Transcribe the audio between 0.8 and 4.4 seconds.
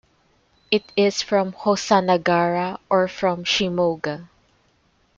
is from Hosanagara or from Shimoga.